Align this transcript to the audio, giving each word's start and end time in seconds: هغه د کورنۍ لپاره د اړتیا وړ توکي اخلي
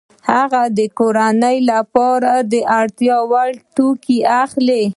هغه 0.31 0.61
د 0.77 0.79
کورنۍ 0.99 1.57
لپاره 1.71 2.31
د 2.51 2.55
اړتیا 2.79 3.17
وړ 3.31 3.49
توکي 3.75 4.17
اخلي 4.43 4.83